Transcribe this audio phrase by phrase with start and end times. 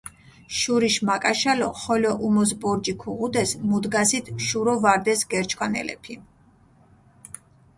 [0.59, 6.15] შურიშ მაკაშალო ხოლო უმოს ბორჯი ქუღუდეს, მუდგასით შურო ვარდეს გერჩქვანელეფი.